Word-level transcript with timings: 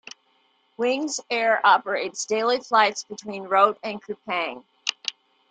Wings 0.77 1.19
Air 1.29 1.61
Operates 1.63 2.25
daily 2.25 2.59
flights 2.59 3.03
between 3.03 3.43
Rote 3.43 3.77
and 3.83 4.01
Kupang. 4.01 4.63